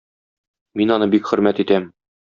Мин 0.81 0.95
аны 0.97 1.11
бик 1.15 1.33
хөрмәт 1.33 1.63
итәм. 1.67 1.91